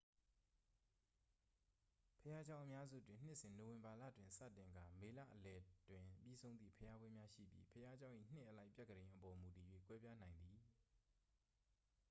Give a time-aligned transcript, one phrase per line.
[2.21, 10.57] ဘုရားကျောင်း အများစုတွင် နှစ်စဉ် နိုဝင်ဘာလတွင် စတင်ကာ မေလအလယ်တွင် ပြီးဆုံးသည့် ဘုရားပွဲများ ရှိပြီး ဘုရားကျောင်း၏ နှစ်အလိုက် ပြက္ခဒိန်အပေါ် မူတည်၍ ကွဲပြားနိုင်သည်